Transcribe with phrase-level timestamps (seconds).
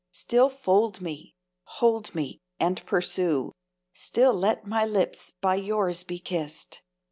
[0.09, 3.51] Still fold me, hold me, and pursue!
[3.93, 6.81] Still let my lips by yours be kissed!